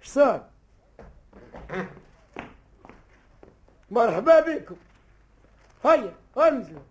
إيش 0.00 0.08
صار؟ 0.08 0.44
مرحبا 3.90 4.40
بكم. 4.40 4.76
هيا 5.84 6.14
انزلوا. 6.38 6.82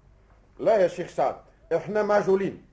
لا 0.59 0.77
يا 0.77 0.87
شيخ 0.87 1.07
سعد 1.07 1.35
إحنا 1.75 2.03
معزولين 2.03 2.65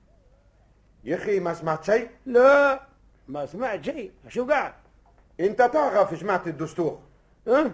يا 1.03 1.15
أخي 1.15 1.39
ما 1.39 1.53
سمعت 1.53 1.83
شيء؟ 1.83 2.09
لا 2.25 2.79
ما 3.27 3.45
سمعت 3.45 3.85
شيء. 3.85 4.11
شو 4.27 4.47
قاعد؟ 4.47 4.73
أنت 5.39 5.61
تعرف 5.61 6.13
جماعة 6.13 6.43
الدستور. 6.47 6.99
ها؟ 7.47 7.71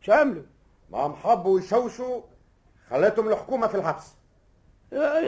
شو 0.00 0.12
عملوا؟ 0.12 0.42
ما 0.90 1.08
محبوا 1.08 1.60
يشوشوا 1.60 2.22
خلتهم 2.90 3.28
الحكومة 3.28 3.66
في 3.66 3.74
الحبس. 3.74 4.14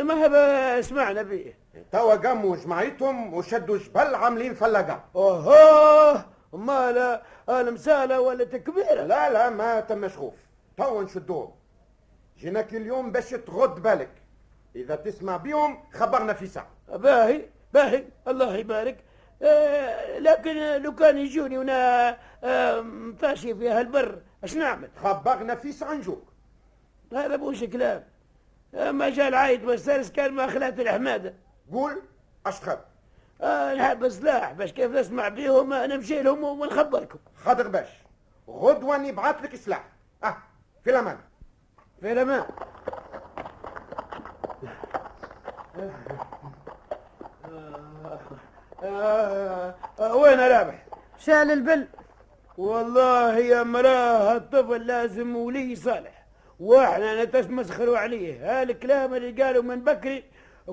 ما 0.03 0.15
هذا 0.15 0.81
سمعنا 0.81 1.23
به 1.23 1.55
توا 1.93 2.15
قاموا 2.15 2.57
جماعتهم 2.57 3.35
وشدوا 3.35 3.79
جبل 3.79 4.15
عاملين 4.15 4.55
فلقة. 4.55 5.05
اوه 5.17 6.25
ما 6.53 6.93
لا 6.93 7.23
المسالة 7.49 8.21
ولا 8.21 8.45
تكبيرة. 8.45 9.03
لا 9.03 9.31
لا 9.31 9.51
ما 9.51 9.81
تمش 9.81 10.17
خوف 10.17 10.35
توا 10.77 11.03
نشدوهم. 11.03 11.55
جيناك 12.39 12.75
اليوم 12.75 13.13
باش 13.13 13.31
تغد 13.31 13.83
بالك. 13.83 14.11
إذا 14.77 14.95
تسمع 14.95 15.37
بيهم 15.37 15.85
خبرنا 15.93 16.33
في 16.33 16.47
ساعة. 16.47 16.69
باهي 16.89 17.49
باهي. 17.75 18.05
الله 18.29 18.57
يبارك. 18.57 19.05
آه 19.43 20.19
لكن 20.19 20.83
لو 20.83 20.95
كان 20.95 21.19
يجوني 21.19 21.59
وأنا 21.59 22.09
آه 22.45 22.81
مفاشي 22.81 23.55
في 23.55 23.69
هالبر 23.69 24.19
اش 24.45 24.57
نعمل؟ 24.57 24.89
خبرنا 25.03 25.55
في 25.55 25.73
ساعة 25.73 25.95
نجوك. 25.95 26.25
هذا 27.13 27.37
مش 27.37 27.65
كلام. 27.65 28.05
ما 28.75 29.09
جاء 29.11 29.29
العايد 29.29 29.65
والسارس 29.65 30.11
كان 30.11 30.33
ما 30.33 30.47
خلات 30.47 30.81
الحماده 30.81 31.35
قول 31.73 32.03
أش 32.47 32.61
تخاف 32.61 32.79
آه 33.41 33.75
نحب 33.75 34.09
سلاح 34.09 34.53
باش 34.53 34.73
كيف 34.73 34.91
نسمع 34.91 35.29
بيهم 35.29 35.73
آه، 35.73 35.87
نمشي 35.87 36.23
لهم 36.23 36.45
ونخبركم. 36.45 37.19
خاطر 37.37 37.69
باش. 37.69 37.89
غدوة 38.49 38.97
نبعث 38.97 39.43
لك 39.43 39.57
سلاح 39.57 39.85
آه 40.25 40.37
في 40.85 40.91
الأمان. 40.91 41.19
في 42.01 42.13
الأمان. 42.13 42.45
آه 48.83 49.75
آه 50.01 50.17
وين 50.17 50.41
رابح 50.41 50.87
شال 51.19 51.51
البل. 51.51 51.89
والله 52.59 53.39
يا 53.39 53.63
مراه 53.63 54.37
الطفل 54.37 54.87
لازم 54.87 55.37
ولي 55.37 55.77
صالح. 55.77 56.14
وإحنا 56.61 57.25
نتمسخروا 57.25 57.99
عليه. 57.99 58.61
هالكلام 58.61 59.15
اللي 59.15 59.43
قالوا 59.43 59.63
من 59.63 59.85
بكري 59.85 60.25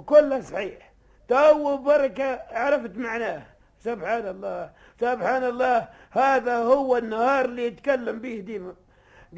كله 0.06 0.42
صحيح. 0.42 0.92
تو 1.28 1.78
بركة 1.78 2.42
عرفت 2.52 2.98
معناه. 2.98 3.44
سبحان 3.80 4.28
الله 4.28 4.72
سبحان 5.00 5.44
الله. 5.44 5.88
هذا 6.12 6.58
هو 6.58 6.98
النهار 6.98 7.46
اللي 7.46 7.66
يتكلم 7.66 8.20
به 8.20 8.40
ديما. 8.40 8.76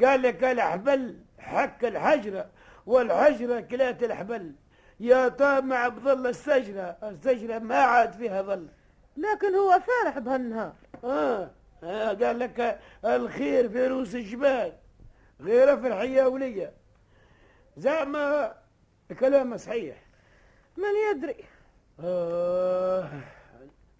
قال 0.04 0.22
لك 0.22 0.44
الأحبل 0.44 1.16
حك 1.38 1.84
الحجرة 1.84 2.46
والحجرة 2.86 3.60
كلات 3.60 4.02
الأحبل. 4.02 4.52
يا 5.00 5.28
طامع 5.28 5.88
بظل 5.88 6.26
السجرة 6.26 6.96
السجرة 7.02 7.58
ما 7.58 7.76
عاد 7.76 8.12
فيها 8.12 8.42
ظل. 8.42 8.68
لكن 9.16 9.54
هو 9.54 9.80
فارح 9.80 10.18
بهالنهار. 10.18 10.72
آه. 11.04 11.50
آه 11.84 12.12
قال 12.12 12.38
لك 12.38 12.80
الخير 13.04 13.68
في 13.68 13.86
رؤوس 13.86 14.14
الجبال. 14.14 14.72
غير 15.40 15.76
في 15.76 15.86
الحياة 15.86 16.28
ولية 16.28 16.72
زعما 17.76 18.54
كلامه 19.20 19.56
صحيح. 19.56 19.96
من 20.76 20.84
يدري؟ 21.10 21.44
آه 22.00 23.08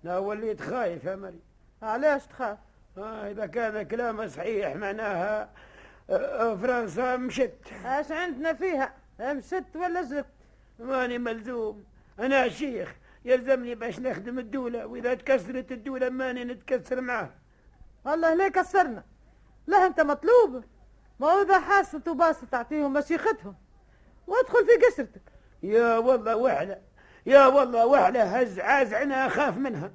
أنا 0.05 0.19
وليت 0.19 0.61
خايف 0.61 1.05
يا 1.05 1.17
مري 1.17 1.41
علاش 1.83 2.27
تخاف؟ 2.27 2.59
آه 2.99 3.31
إذا 3.31 3.47
كان 3.47 3.83
كلامه 3.83 4.27
صحيح 4.27 4.77
معناها 4.77 5.51
آه 6.11 6.55
فرنسا 6.55 7.17
مشت. 7.17 7.59
اش 7.85 8.13
عندنا 8.13 8.53
فيها؟ 8.53 8.95
مشت 9.21 9.77
ولا 9.77 10.03
زدت 10.03 10.27
ماني 10.79 11.19
ملزوم. 11.19 11.85
أنا 12.19 12.49
شيخ 12.49 12.95
يلزمني 13.25 13.75
باش 13.75 14.01
نخدم 14.01 14.39
الدولة 14.39 14.87
وإذا 14.87 15.15
تكسرت 15.15 15.73
الدولة 15.73 16.09
ماني 16.09 16.45
نتكسر 16.45 17.01
معاه. 17.01 17.31
والله 18.05 18.35
ليه 18.35 18.49
كسرنا؟ 18.49 19.05
لا 19.67 19.87
أنت 19.87 20.01
مطلوب. 20.01 20.65
ما 21.21 21.27
هو 21.27 21.43
إذا 21.43 21.61
حاسة 21.61 22.03
وباسط 22.09 22.45
تعطيهم 22.45 22.93
مشيختهم 22.93 23.55
وادخل 24.27 24.67
في 24.67 24.87
قشرتك 24.87 25.23
يا 25.63 25.99
والله 25.99 26.37
وحلة 26.37 26.81
يا 27.27 27.47
والله 27.47 27.87
وحده 27.87 28.23
هز 28.23 28.61
عازعنا 28.61 29.27
أخاف 29.27 29.57
منها 29.57 29.91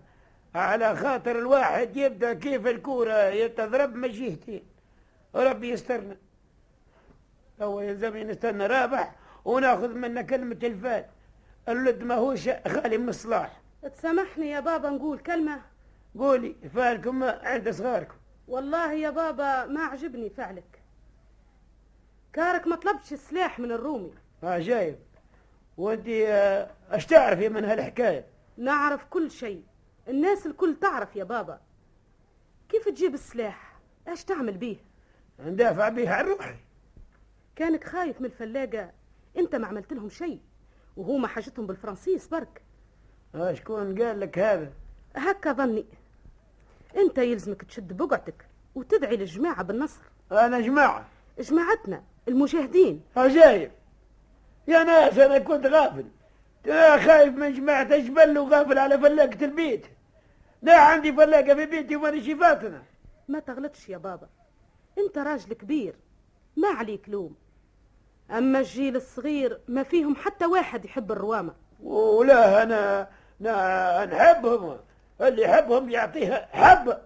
على 0.55 0.95
خاطر 0.95 1.39
الواحد 1.39 1.97
يبدأ 1.97 2.34
كيف 2.34 2.67
الكورة 2.67 3.13
يتضرب 3.13 3.95
من 3.95 4.12
جهتين 4.12 4.63
ربي 5.36 5.69
يسترنا. 5.69 6.17
هو 7.62 7.82
يلزم 7.82 8.17
نستنى 8.17 8.65
رابح 8.67 9.15
وناخذ 9.45 9.93
منه 9.93 10.21
كلمة 10.21 10.60
الفات 10.63 11.10
الولد 11.69 12.03
ماهوش 12.03 12.49
خالي 12.49 12.97
من 12.97 13.10
الصلاح. 13.10 13.62
تسامحني 13.95 14.49
يا 14.49 14.60
بابا 14.60 14.89
نقول 14.89 15.19
كلمة؟ 15.19 15.62
قولي 16.19 16.55
فالكم 16.75 17.23
عند 17.23 17.69
صغاركم. 17.69 18.15
والله 18.47 18.93
يا 18.93 19.10
بابا 19.10 19.65
ما 19.65 19.82
عجبني 19.82 20.29
فعلك. 20.29 20.78
كارك 22.33 22.67
ما 22.67 22.75
طلبش 22.75 23.13
السلاح 23.13 23.59
من 23.59 23.71
الرومي. 23.71 24.11
آه 24.43 24.59
جايب. 24.59 24.99
وانت 25.77 26.07
آه، 26.07 26.71
اش 26.89 27.05
تعرفي 27.05 27.49
من 27.49 27.65
هالحكاية؟ 27.65 28.25
نعرف 28.57 29.05
كل 29.05 29.31
شيء. 29.31 29.63
الناس 30.07 30.45
الكل 30.45 30.75
تعرف 30.75 31.15
يا 31.15 31.23
بابا. 31.23 31.61
كيف 32.69 32.89
تجيب 32.89 33.13
السلاح؟ 33.13 33.79
إيش 34.07 34.23
تعمل 34.23 34.57
بيه؟ 34.57 34.77
ندافع 35.39 35.89
به 35.89 36.09
عن 36.13 36.25
روحي. 36.25 36.55
كانك 37.55 37.83
خايف 37.83 38.21
من 38.21 38.25
الفلاقة. 38.25 38.91
انت 39.37 39.55
ما 39.55 39.67
عملت 39.67 39.93
لهم 39.93 40.09
شيء. 40.09 40.39
وهما 40.97 41.27
حاجتهم 41.27 41.67
بالفرنسيس 41.67 42.27
برك. 42.27 42.61
آه 43.35 43.53
شكون 43.53 44.01
قال 44.01 44.19
لك 44.19 44.39
هذا؟ 44.39 44.73
هكا 45.15 45.53
ظني. 45.53 45.85
انت 46.97 47.17
يلزمك 47.17 47.63
تشد 47.63 47.97
بقعتك 47.97 48.45
وتدعي 48.75 49.17
للجماعة 49.17 49.63
بالنصر. 49.63 50.01
أنا 50.31 50.59
جماعة. 50.59 51.07
جماعتنا. 51.39 52.03
المجاهدين 52.29 53.01
آه 53.17 53.27
جايب 53.27 53.71
يا 54.67 54.83
ناس 54.83 55.17
أنا 55.17 55.39
كنت 55.39 55.65
غافل. 55.65 56.05
أنا 56.65 56.97
خايف 56.97 57.33
من 57.33 57.53
جماعة 57.53 57.97
جبل 57.97 58.37
وغافل 58.37 58.77
على 58.79 58.97
فلاقة 58.97 59.45
البيت. 59.45 59.85
لا 60.61 60.77
عندي 60.79 61.13
فلاقة 61.13 61.55
في 61.55 61.65
بيتي 61.65 61.95
وانا 61.95 62.21
شفاتنا 62.21 62.83
ما 63.27 63.39
تغلطش 63.39 63.89
يا 63.89 63.97
بابا. 63.97 64.27
أنت 64.97 65.17
راجل 65.17 65.53
كبير. 65.53 65.95
ما 66.57 66.67
عليك 66.67 67.09
لوم. 67.09 67.35
أما 68.31 68.59
الجيل 68.59 68.95
الصغير 68.95 69.59
ما 69.67 69.83
فيهم 69.83 70.15
حتى 70.15 70.45
واحد 70.45 70.85
يحب 70.85 71.11
الروامة 71.11 71.53
ولا 71.83 72.63
أنا 72.63 73.07
نا 73.39 74.05
نحبهم 74.05 74.77
اللي 75.21 75.41
يحبهم 75.41 75.89
يعطيها 75.89 76.49
حبة 76.53 77.01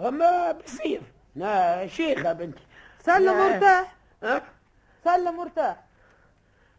أما 0.00 0.52
بسيف 0.52 1.02
نا 1.36 1.86
شيخة 1.86 2.32
بنتي. 2.32 2.62
سلم. 3.00 3.36
مرتاح. 3.36 3.94
سلم 5.04 5.36
مرتاح. 5.36 5.76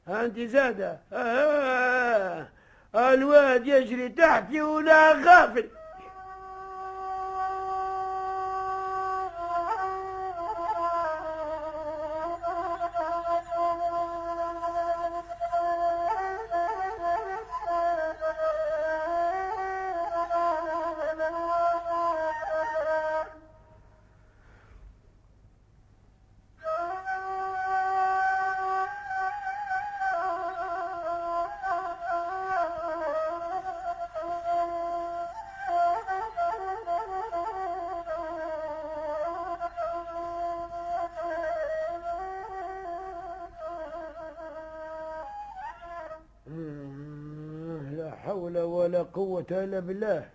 أنت 0.07 0.39
زادة. 0.39 0.99
آه. 1.13 2.47
الواد 2.95 3.67
يجري 3.67 4.09
تحتي 4.09 4.61
ولا 4.61 5.13
غافل. 5.13 5.69
إلا 49.51 49.79
بالله. 49.79 50.29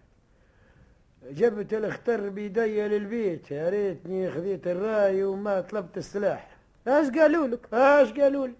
جبت 1.31 1.75
الاختر 1.75 2.29
بيدي 2.29 2.88
للبيت 2.88 3.51
يا 3.51 3.68
ريتني 3.68 4.31
خذيت 4.31 4.66
الراي 4.66 5.25
وما 5.25 5.61
طلبت 5.61 5.97
السلاح. 5.97 6.57
إيش 6.88 7.09
قالوا 7.11 7.47
لك؟ 7.47 7.75
إيش 7.75 8.12
قالوا 8.12 8.47
لي؟ 8.47 8.55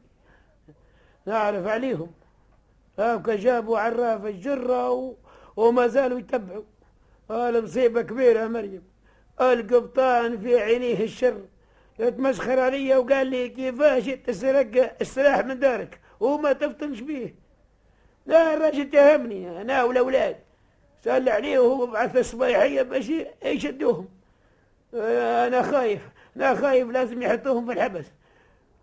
نعرف 1.27 1.67
عليهم. 1.67 2.11
هاك 2.99 3.31
جابوا 3.31 3.79
عراف 3.79 4.27
الجرة 4.27 4.91
و... 4.91 5.15
وما 5.57 5.87
زالوا 5.87 6.19
يتبعوا. 6.19 6.65
قال 7.29 7.65
مصيبة 7.65 8.03
كبيرة 8.03 8.41
يا 8.41 8.49
مريم. 8.49 8.83
القبطان 9.41 10.39
في 10.39 10.61
عينيه 10.61 11.05
الشر. 11.05 11.41
يتمسخر 11.99 12.59
علي 12.61 12.97
وقال 12.97 13.27
لي 13.27 13.49
كيفاش 13.49 14.07
تسرق 14.07 14.97
السلاح 15.01 15.45
من 15.45 15.59
دارك؟ 15.59 16.01
وما 16.21 16.53
تفطنش 16.53 17.01
بيه. 17.01 17.35
لا 18.29 18.55
الراجل 18.55 18.81
اتهمني 18.81 19.61
أنا 19.61 19.83
والأولاد. 19.83 20.37
سأل 21.05 21.29
عليه 21.29 21.59
وهو 21.59 21.87
بعث 21.87 22.17
الصبايحية 22.17 22.83
باش 22.83 23.12
يشدوهم. 23.45 24.09
أنا 24.95 25.62
خايف 25.62 26.01
أنا 26.37 26.55
خايف 26.55 26.88
لازم 26.91 27.23
يحطوهم 27.23 27.67
في 27.67 27.73
الحبس. 27.73 28.05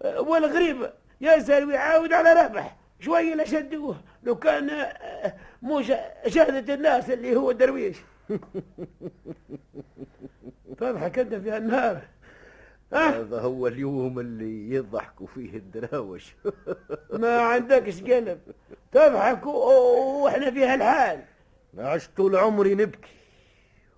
والغريب 0.01 0.91
يسأل 1.21 1.65
ويعاود 1.65 2.13
على 2.13 2.34
رابح 2.34 2.75
شوية 2.99 3.36
لشدوه 3.36 3.95
لو 4.23 4.36
كان 4.36 4.88
مو 5.62 5.81
شهادة 6.27 6.73
الناس 6.73 7.10
اللي 7.10 7.36
هو 7.36 7.51
درويش. 7.51 7.97
تضحك 10.79 11.19
أنت 11.19 11.36
في 11.36 11.58
النهار 11.58 11.95
ها 11.95 12.01
هذا 12.95 13.41
هو 13.41 13.67
اليوم 13.67 14.19
اللي 14.19 14.75
يضحكوا 14.75 15.27
فيه 15.27 15.58
الدراوش. 15.58 16.36
ما 17.21 17.39
عندكش 17.39 18.01
قلب. 18.03 18.41
تضحك 18.91 19.45
وإحنا 19.45 20.51
في 20.51 20.65
هالحال 20.65 21.23
عشت 21.77 22.17
طول 22.17 22.36
عمري 22.36 22.75
نبكي 22.75 23.15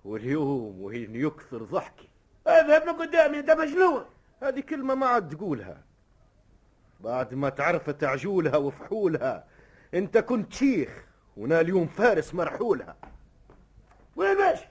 واليوم 0.04 0.82
وين 0.82 1.14
يكثر 1.14 1.62
ضحكي. 1.62 2.08
اذهب 2.46 2.86
من 2.86 2.92
قدامي 2.92 3.38
أنت 3.38 3.50
مجنون. 3.50 4.04
هذه 4.42 4.60
كلمة 4.60 4.94
ما 4.94 5.06
عاد 5.06 5.36
تقولها. 5.36 5.82
بعد 7.00 7.34
ما 7.34 7.48
تعرفت 7.48 8.04
عجولها 8.04 8.56
وفحولها 8.56 9.44
أنت 9.94 10.18
كنت 10.18 10.52
شيخ 10.52 11.04
وأنا 11.36 11.60
اليوم 11.60 11.86
فارس 11.86 12.34
مرحولها. 12.34 12.96
وين 14.16 14.36
ماشي؟ 14.36 14.66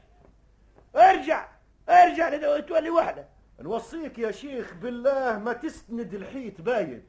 ارجع 0.96 1.48
ارجع 1.90 2.60
تولي 2.60 2.90
وحده 2.90 3.37
نوصيك 3.62 4.20
يا 4.20 4.32
شيخ 4.32 4.74
بالله 4.74 5.40
ما 5.40 5.54
تسند 5.54 6.14
الحيط 6.14 6.62
بايد. 6.62 7.04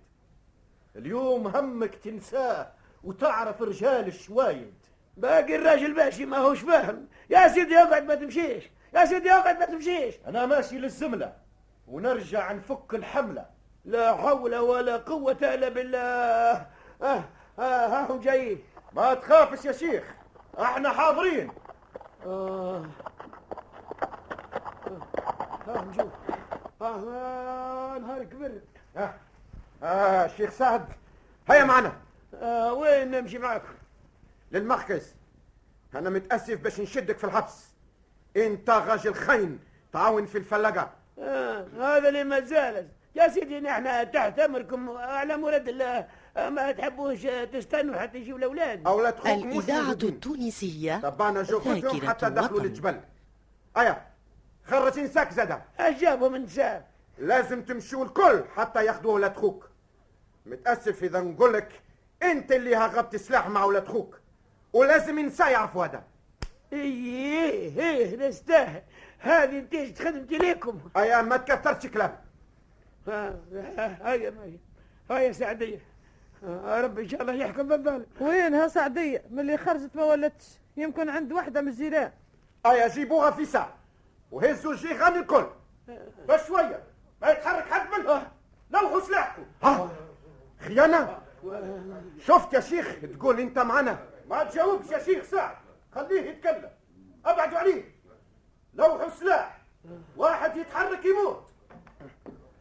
اليوم 0.97 1.47
همك 1.47 1.95
تنساه 1.95 2.73
وتعرف 3.05 3.63
رجال 3.63 4.07
الشوايد. 4.07 4.75
باقي 5.17 5.57
الراجل 5.57 5.95
ماشي 5.95 6.27
ما 6.27 6.39
هوش 6.39 6.61
فاهم. 6.61 7.09
يا 7.31 7.49
سيدي 7.49 7.79
اقعد 7.79 8.05
ما 8.05 8.15
تمشيش. 8.15 8.71
يا 8.95 9.05
سيدي 9.05 9.33
اقعد 9.33 9.59
ما 9.59 9.65
تمشيش. 9.65 10.15
أنا 10.27 10.47
ماشي 10.47 10.79
للزملة 10.79 11.33
ونرجع 11.89 12.53
نفك 12.53 12.95
الحملة. 12.95 13.47
لا 13.85 14.17
حول 14.17 14.57
ولا 14.57 14.97
قوة 14.97 15.39
إلا 15.43 15.69
بالله. 15.69 16.67
آه 17.03 17.25
آه 17.59 18.13
هم 18.13 18.21
جايين. 18.21 18.63
ما 18.93 19.15
تخافش 19.15 19.65
يا 19.65 19.73
شيخ 19.73 20.05
إحنا 20.61 20.89
حاضرين. 20.93 21.51
آه. 22.27 22.87
ها 25.67 25.85
نشوف 25.85 26.13
آه 26.83 27.99
نهار 27.99 28.25
كبر 28.25 28.53
آه. 28.97 29.15
آه 29.83 30.27
شيخ 30.27 30.51
سعد. 30.51 30.85
هيا 31.51 31.65
معنا. 31.65 31.93
آه 32.35 32.73
وين 32.73 33.11
نمشي 33.11 33.39
معاكم 33.39 33.75
للمركز 34.53 35.15
أنا 35.95 36.11
متأسف 36.11 36.61
باش 36.61 36.81
نشدك 36.81 37.19
في 37.19 37.25
الحبس. 37.25 37.67
أنت 38.37 38.71
راجل 38.71 39.15
خاين. 39.15 39.59
تعاون 39.93 40.27
في 40.27 40.39
الفلاقه 40.39 40.91
آه 41.19 41.67
هذا 41.77 42.09
اللي 42.09 42.25
ما 42.25 42.41
زالت. 42.41 42.89
يا 43.15 43.29
سيدي 43.29 43.61
نحن 43.61 44.11
تحت 44.11 44.39
أمركم. 44.39 44.91
على 44.91 45.37
مراد 45.37 45.69
الله 45.69 46.07
آه، 46.37 46.49
ما 46.49 46.73
تحبوش 46.73 47.23
تستنوا 47.53 47.97
حتى 48.01 48.19
يجيوا 48.19 48.39
الأولاد. 48.39 48.87
أولاد 48.87 49.19
خوك 49.19 49.45
الإذاعة 49.45 49.93
التونسية 49.93 51.01
طبعنا 51.01 51.43
جوفتهم 51.43 51.75
ذاكرة 51.75 52.09
حتى 52.09 52.31
دخلوا 52.31 52.49
الوطن. 52.51 52.65
للجبل. 52.65 53.01
ايا 53.77 54.08
خرج 54.71 54.99
انساك 54.99 55.33
زادا. 55.33 55.63
اش 55.81 56.01
جابهم 56.01 56.37
نساء 56.37 56.89
لازم 57.19 57.63
تمشوا 57.63 58.05
الكل 58.05 58.45
حتى 58.57 58.85
ياخذوا 58.85 59.13
ولاد 59.15 59.37
خوك. 59.37 59.69
متأسف 60.47 61.03
إذا 61.05 61.21
نقول 61.21 61.53
لك 61.55 61.83
أنت 62.23 62.53
اللي 62.53 62.77
هربت 62.77 63.17
سلاح 63.17 63.49
مع 63.49 63.65
ولاد 63.65 63.89
خوك. 63.89 64.21
ولازم 64.73 65.19
انسان 65.19 65.51
يعرفوا 65.53 65.85
هذا. 65.87 66.03
إيه 66.73 67.81
إيه 67.81 68.29
نستاهل. 68.29 68.83
هذه 69.19 69.59
نتيجة 69.59 70.05
خدمتي 70.05 70.39
ليكم؟ 70.39 70.81
ايا 70.97 71.23
ما 71.23 71.37
تكثرش 71.37 71.87
كلام. 71.87 72.17
ها 73.09 73.37
ها- 73.53 74.13
هيا 74.13 74.35
هيا 75.11 75.33
سعدية. 75.33 75.79
آه، 76.45 76.81
ربي 76.81 77.03
إن 77.03 77.09
شاء 77.09 77.23
الله 77.23 77.33
يحكم 77.33 77.69
بالظالم. 77.69 78.07
وينها 78.21 78.69
سعدية؟ 78.69 79.23
من 79.31 79.41
اللي 79.41 79.57
خرجت 79.57 79.97
ما 79.97 80.05
ولدتش. 80.05 80.47
يمكن 80.77 81.09
عند 81.09 81.33
واحدة 81.33 81.61
من 81.61 81.69
الجيران 81.69 82.13
ايا 82.67 82.89
جيبوها 82.89 83.31
في 83.31 83.45
ساعة. 83.45 83.78
وهزوا 84.31 84.73
الجيران 84.73 85.17
الكل. 85.19 85.47
بس 86.29 86.47
شوية 86.47 86.85
ما 87.23 87.31
يتحرك 87.31 87.73
حد 87.73 88.01
منهم 88.01 88.23
لوحوا 88.71 89.01
سلاحكم. 89.01 89.45
ها؟ 89.63 89.91
خيانة؟ 90.61 91.19
شفت 92.19 92.53
يا 92.53 92.61
شيخ 92.61 92.97
تقول 93.19 93.41
انت 93.41 93.59
معنا؟ 93.59 93.99
ما 94.31 94.45
تجاوبش 94.45 94.91
يا 94.91 94.99
شيخ 94.99 95.25
سعد. 95.25 95.57
خليه 95.95 96.21
يتكلم. 96.21 96.71
ابعدوا 97.25 97.59
عليه. 97.59 97.85
لوحوا 98.75 99.09
سلاح. 99.09 99.59
واحد 100.17 100.57
يتحرك 100.57 101.05
يموت. 101.05 101.45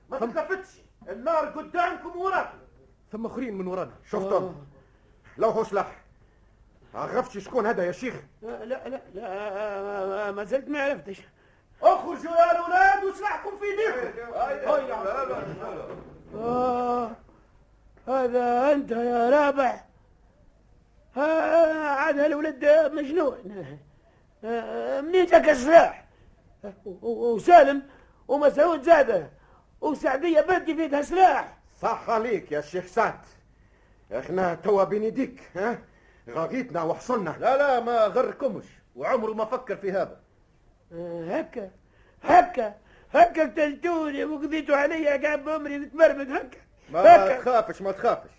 ما 0.10 0.20
تتلفتش 0.20 0.82
النار 1.10 1.46
قدامكم 1.46 2.18
ووراكم. 2.18 2.58
ثم 3.12 3.26
أخرين 3.26 3.58
من 3.58 3.68
ورانا. 3.68 3.92
شفتم 4.06 4.56
لوحوا 5.38 5.64
سلاح. 5.64 6.04
عرفتش 6.94 7.38
شكون 7.38 7.66
هذا 7.66 7.84
يا 7.84 7.92
شيخ؟ 7.92 8.16
آه، 8.44 8.64
لا 8.64 8.90
لا 8.90 9.02
لا 9.14 10.32
ما 10.32 10.44
زلت 10.44 10.68
ما 10.68 10.84
عرفتش. 10.84 11.22
اخرجوا 11.82 12.32
يا 12.32 12.52
الاولاد 12.52 13.04
وسلاحكم 13.04 13.52
في 13.58 13.66
ايديكم 13.66 14.34
آه 16.36 17.12
هذا 18.08 18.74
أنت 18.74 18.92
يا 18.92 19.30
رابح 19.30 19.86
آه 21.18 21.88
عاد 21.88 22.20
هالولد 22.20 22.66
مجنون. 22.94 23.66
آه 24.44 25.02
منين 25.02 25.26
جاك 25.26 25.50
السلاح؟ 25.50 26.08
وسالم 27.02 27.84
ومسعود 28.28 28.82
زاده. 28.82 29.30
وسعدية 29.82 30.42
بدي 30.42 30.76
في 30.76 30.84
يدها 30.84 31.02
سلاح. 31.02 31.58
صح 31.82 32.10
عليك 32.10 32.52
يا 32.52 32.62
شيخ 32.62 32.86
سعد. 32.86 33.20
إحنا 34.18 34.56
توا 34.56 34.84
بين 34.84 35.04
يديك 35.04 35.42
ها؟ 35.56 35.80
غاقيتنا 36.30 36.84
وحصلنا. 36.84 37.36
لا 37.40 37.58
لا 37.58 37.80
ما 37.80 38.06
غركمش. 38.06 38.66
وعمره 38.96 39.34
ما 39.34 39.46
فكر 39.46 39.76
في 39.76 39.92
هذا. 39.92 40.02
آه 40.02 40.27
هكا 40.92 41.72
هكا 42.24 42.76
هكا 43.14 43.44
قتلتوني 43.44 44.26
وقضيتوا 44.26 44.76
علي 44.76 45.08
قاعد 45.08 45.46
بأمري 45.46 45.78
متمرمد 45.80 46.32
هكا 46.32 46.58
ما 46.90 47.38
تخافش 47.38 47.82
ما 47.82 47.92
تخافش. 47.92 48.30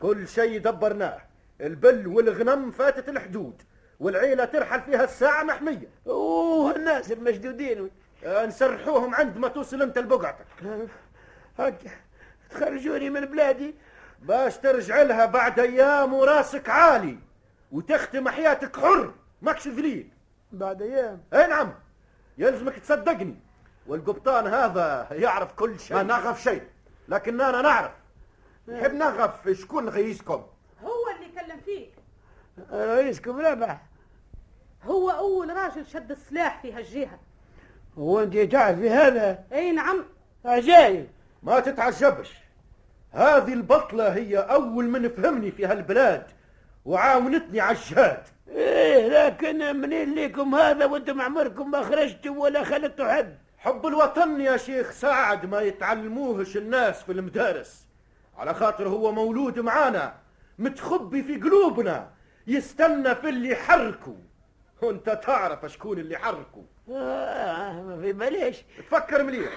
كل 0.00 0.28
شيء 0.28 0.60
دبرناه. 0.60 1.20
البل 1.60 2.06
والغنم 2.06 2.70
فاتت 2.70 3.08
الحدود 3.08 3.62
والعيلة 4.00 4.44
ترحل 4.44 4.80
فيها 4.80 5.04
الساعة 5.04 5.42
محمية. 5.42 5.88
والناس 6.04 7.12
المشدودين. 7.12 7.90
آه، 8.24 8.46
نسرحوهم 8.46 9.14
عند 9.14 9.36
ما 9.38 9.48
توصل 9.48 9.82
انت 9.82 9.98
لبقعتك. 9.98 10.46
هكا 11.58 11.90
تخرجوني 12.50 13.10
من 13.10 13.20
بلادي. 13.24 13.74
باش 14.22 14.56
ترجع 14.56 15.02
لها 15.02 15.26
بعد 15.26 15.58
أيام 15.60 16.14
وراسك 16.14 16.68
عالي 16.68 17.18
وتختم 17.72 18.28
حياتك 18.28 18.76
حر 18.76 19.14
ماكش 19.42 19.68
ذليل 19.68 20.08
بعد 20.52 20.82
أيام. 20.82 21.20
اي 21.34 21.46
نعم. 21.46 21.74
يلزمك 22.38 22.78
تصدقني. 22.78 23.36
والقبطان 23.86 24.46
هذا 24.46 25.08
يعرف 25.10 25.52
كل 25.52 25.70
ما 25.70 25.78
شيء 25.78 26.02
نعرف 26.02 26.42
شيء. 26.42 26.62
لكن 27.08 27.40
أنا 27.40 27.62
نعرف. 27.62 27.92
نحب 28.68 28.94
نعرف 28.94 29.48
شكون 29.52 29.88
رئيسكم؟ 29.88 30.42
هو 30.82 31.04
اللي 31.16 31.40
كلم 31.40 31.60
فيك. 31.64 31.90
رئيسكم 32.72 33.40
رابح 33.40 33.82
هو 34.84 35.10
أول 35.10 35.56
راجل 35.56 35.86
شد 35.86 36.10
السلاح 36.10 36.62
في 36.62 36.72
هالجهة. 36.72 37.18
هو 37.98 38.22
أنت 38.22 38.36
تعرف 38.36 38.78
في 38.78 38.90
هذا؟ 38.90 39.44
أي 39.52 39.72
نعم. 39.72 40.04
عجايب 40.44 41.08
ما 41.42 41.60
تتعجبش. 41.60 42.34
هذه 43.12 43.52
البطلة 43.52 44.14
هي 44.14 44.38
أول 44.38 44.84
من 44.84 45.08
فهمني 45.08 45.50
في 45.50 45.66
هالبلاد 45.66 46.26
وعاونتني 46.84 47.60
على 47.60 47.76
الجهاد. 47.76 48.22
إيه 48.48 49.08
لكن 49.08 49.76
منين 49.76 50.14
ليكم 50.14 50.54
هذا 50.54 50.84
وأنتم 50.84 51.20
عمركم 51.20 51.70
ما 51.70 51.82
خرجتوا 51.82 52.36
ولا 52.36 52.64
خلتوا 52.64 53.12
حد. 53.12 53.38
حب 53.58 53.86
الوطن 53.86 54.40
يا 54.40 54.56
شيخ 54.56 54.90
سعد 54.90 55.46
ما 55.46 55.60
يتعلموهش 55.60 56.56
الناس 56.56 57.02
في 57.02 57.12
المدارس. 57.12 57.86
على 58.38 58.54
خاطر 58.54 58.88
هو 58.88 59.12
مولود 59.12 59.58
معانا 59.58 60.14
متخبي 60.58 61.22
في 61.22 61.36
قلوبنا 61.36 62.10
يستنى 62.46 63.14
في 63.14 63.28
اللي 63.28 63.56
حركوا. 63.56 64.16
وانت 64.82 65.10
تعرف 65.10 65.66
شكون 65.66 65.98
اللي 65.98 66.18
حركوا. 66.18 66.62
آه 66.90 67.82
ما 67.82 68.00
في 68.00 68.12
بلاش. 68.12 68.64
تفكر 68.78 69.22
مليح. 69.22 69.52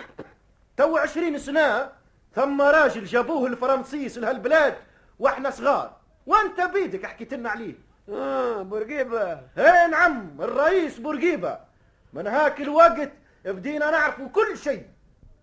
تو 0.77 0.97
عشرين 0.97 1.37
سنة 1.37 1.91
ثم 2.35 2.61
راجل 2.61 3.05
جابوه 3.05 3.47
الفرنسيس 3.47 4.17
لهالبلاد 4.17 4.75
وإحنا 5.19 5.49
صغار. 5.49 5.97
وانت 6.25 6.61
بيدك 6.61 7.05
حكيت 7.05 7.33
لنا 7.33 7.49
عليه. 7.49 7.90
آه 8.09 8.61
بورقيبة. 8.61 9.31
إيه 9.57 9.87
نعم 9.87 10.41
الرئيس 10.41 10.99
بورقيبة. 10.99 11.59
من 12.13 12.27
هاك 12.27 12.61
الوقت 12.61 13.11
بدينا 13.45 13.91
نعرفوا 13.91 14.27
كل 14.27 14.57
شيء. 14.57 14.85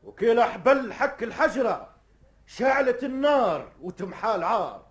وكلا 0.04 0.44
حبل 0.44 0.92
حك 0.92 1.22
الحجرة 1.22 1.88
شعلت 2.46 3.04
النار 3.04 3.72
وتمحى 3.82 4.34
العار. 4.34 4.86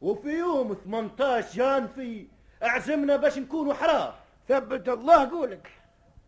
وفي 0.00 0.28
يوم 0.28 0.74
18 0.84 1.52
جانفي 1.52 2.26
عزمنا 2.62 3.16
باش 3.16 3.38
نكونوا 3.38 3.74
حرار. 3.74 4.14
ثبت 4.48 4.88
الله 4.88 5.30
قولك. 5.30 5.70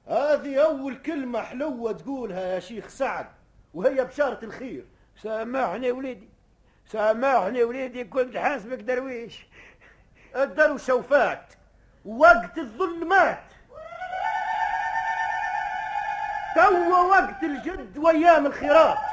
هذه 0.06 0.64
أول 0.64 0.96
كلمة 0.96 1.40
حلوة 1.40 1.92
تقولها 1.92 2.54
يا 2.54 2.60
شيخ 2.60 2.88
سعد 2.88 3.26
وهي 3.74 4.04
بشارة 4.04 4.44
الخير. 4.44 4.84
سامحني 5.16 5.90
وليدي. 5.90 6.28
سامحني 6.86 7.64
وليدي 7.64 8.04
كنت 8.04 8.36
حاسبك 8.36 8.78
درويش. 8.78 9.46
الدروشة 10.36 10.78
وفات 10.78 11.44
وقت 12.04 12.58
الظلمات 12.58 13.42
تو 16.54 17.08
وقت 17.08 17.42
الجد 17.42 17.98
وايام 17.98 18.46
الخيرات 18.46 19.11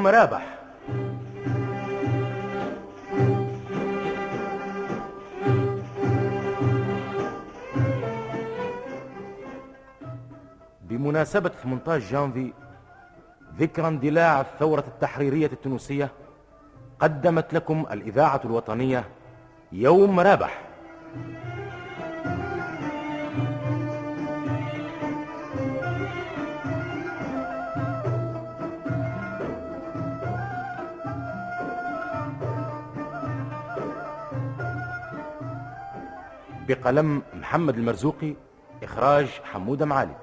يوم 0.00 0.06
رابح. 0.06 0.58
بمناسبة 10.82 11.48
18 11.48 11.98
جانفي 12.10 12.52
ذكرى 13.58 13.88
اندلاع 13.88 14.40
الثورة 14.40 14.84
التحريرية 14.88 15.46
التونسية 15.46 16.10
قدمت 17.00 17.54
لكم 17.54 17.86
الإذاعة 17.90 18.40
الوطنية 18.44 19.04
يوم 19.72 20.20
رابح. 20.20 20.60
بقلم 36.74 37.22
محمد 37.34 37.76
المرزوقي 37.76 38.34
إخراج 38.82 39.26
حمودة 39.26 39.86
معالي. 39.86 40.16